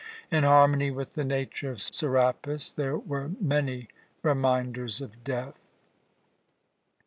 In 0.31 0.43
harmony 0.43 0.89
with 0.89 1.13
the 1.13 1.23
nature 1.23 1.69
of 1.69 1.79
Serapis, 1.79 2.71
there 2.71 2.97
were 2.97 3.33
many 3.39 3.87
reminders 4.23 4.99
of 4.99 5.23
death. 5.23 5.59